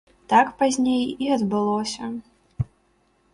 [0.31, 2.09] Так пазней і адбылося.